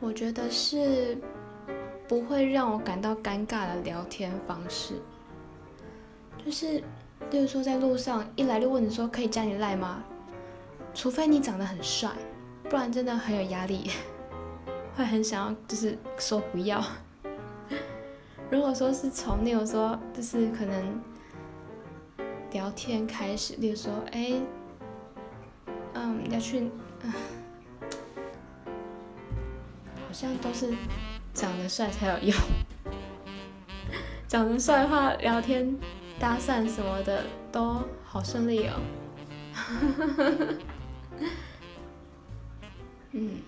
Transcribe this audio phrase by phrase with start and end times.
[0.00, 1.16] 我觉得是
[2.06, 5.00] 不会让我感到尴尬的聊天方式，
[6.44, 6.82] 就是，
[7.30, 10.04] 例如说在路上一来就问你说可以加你赖吗？
[10.92, 12.10] 除非你长得很帅，
[12.68, 13.90] 不然真的很有压力，
[14.94, 16.84] 会很想要就是说不要。
[18.50, 21.02] 如果说是从例如说就是可能
[22.52, 24.34] 聊天开始，例如说哎，
[25.94, 26.70] 嗯要去，
[30.14, 30.72] 好像都是
[31.34, 32.36] 长得帅才有用。
[34.28, 35.76] 长得帅的话，聊天、
[36.20, 38.80] 搭讪什么的都好顺利哦。
[43.10, 43.42] 嗯。